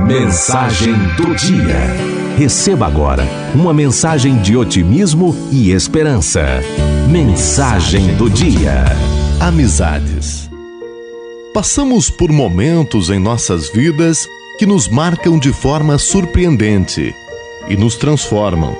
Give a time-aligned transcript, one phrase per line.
[0.00, 1.78] Mensagem do dia.
[2.36, 6.42] Receba agora uma mensagem de otimismo e esperança.
[7.08, 8.84] Mensagem do dia.
[9.38, 10.50] Amizades.
[11.54, 14.26] Passamos por momentos em nossas vidas
[14.58, 17.14] que nos marcam de forma surpreendente
[17.68, 18.76] e nos transformam,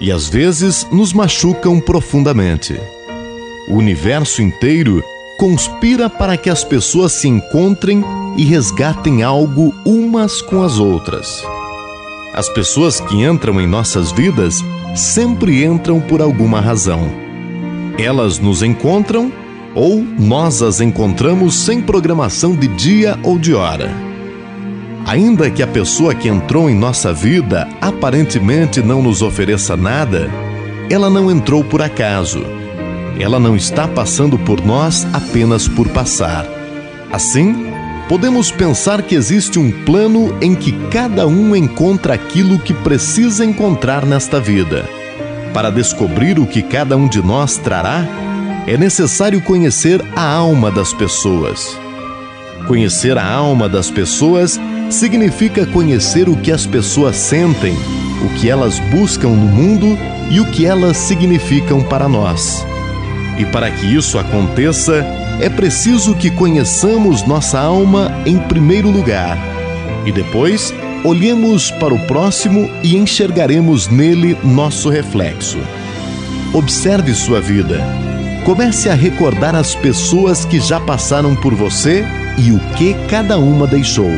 [0.00, 2.80] e às vezes nos machucam profundamente.
[3.68, 5.02] O universo inteiro
[5.38, 8.04] conspira para que as pessoas se encontrem
[8.36, 11.44] e resgatem algo umas com as outras.
[12.34, 14.64] As pessoas que entram em nossas vidas
[14.94, 17.10] sempre entram por alguma razão.
[17.98, 19.30] Elas nos encontram
[19.74, 23.90] ou nós as encontramos sem programação de dia ou de hora.
[25.06, 30.30] Ainda que a pessoa que entrou em nossa vida aparentemente não nos ofereça nada,
[30.88, 32.44] ela não entrou por acaso.
[33.18, 36.46] Ela não está passando por nós apenas por passar.
[37.10, 37.71] Assim,
[38.12, 44.04] podemos pensar que existe um plano em que cada um encontra aquilo que precisa encontrar
[44.04, 44.86] nesta vida.
[45.54, 48.06] Para descobrir o que cada um de nós trará,
[48.66, 51.74] é necessário conhecer a alma das pessoas.
[52.68, 54.60] Conhecer a alma das pessoas
[54.90, 57.74] significa conhecer o que as pessoas sentem,
[58.26, 59.98] o que elas buscam no mundo
[60.30, 62.62] e o que elas significam para nós.
[63.38, 65.02] E para que isso aconteça,
[65.42, 69.36] é preciso que conheçamos nossa alma em primeiro lugar
[70.06, 70.72] e depois
[71.04, 75.58] olhemos para o próximo e enxergaremos nele nosso reflexo.
[76.54, 77.80] Observe sua vida.
[78.44, 82.04] Comece a recordar as pessoas que já passaram por você
[82.38, 84.10] e o que cada uma deixou.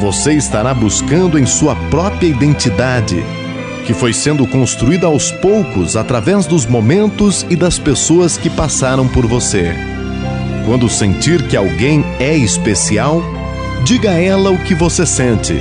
[0.00, 3.22] Você estará buscando em sua própria identidade
[3.84, 9.26] que foi sendo construída aos poucos através dos momentos e das pessoas que passaram por
[9.26, 9.97] você.
[10.64, 13.22] Quando sentir que alguém é especial,
[13.84, 15.54] diga a ela o que você sente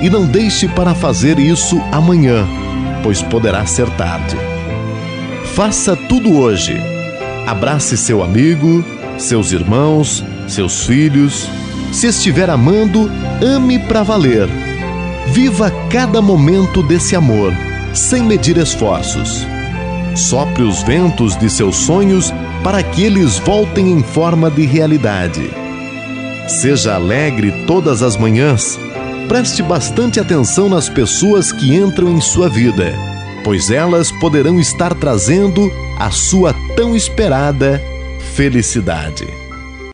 [0.00, 2.46] e não deixe para fazer isso amanhã,
[3.02, 4.36] pois poderá ser tarde.
[5.54, 6.76] Faça tudo hoje.
[7.46, 8.84] Abrace seu amigo,
[9.18, 11.48] seus irmãos, seus filhos.
[11.92, 13.10] Se estiver amando,
[13.42, 14.48] ame para valer.
[15.28, 17.52] Viva cada momento desse amor
[17.94, 19.46] sem medir esforços.
[20.16, 25.50] Sopre os ventos de seus sonhos para que eles voltem em forma de realidade.
[26.46, 28.78] Seja alegre todas as manhãs.
[29.28, 32.94] Preste bastante atenção nas pessoas que entram em sua vida,
[33.44, 37.82] pois elas poderão estar trazendo a sua tão esperada
[38.34, 39.41] felicidade.